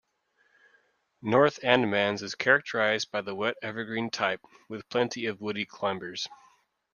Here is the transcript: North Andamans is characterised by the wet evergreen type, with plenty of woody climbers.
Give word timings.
North 1.21 1.59
Andamans 1.61 2.23
is 2.23 2.33
characterised 2.33 3.11
by 3.11 3.21
the 3.21 3.35
wet 3.35 3.55
evergreen 3.61 4.09
type, 4.09 4.41
with 4.67 4.89
plenty 4.89 5.27
of 5.27 5.39
woody 5.41 5.63
climbers. 5.63 6.27